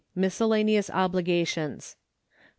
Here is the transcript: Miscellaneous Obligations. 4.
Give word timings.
Miscellaneous 0.15 0.89
Obligations. 0.89 1.95
4. 1.95 1.99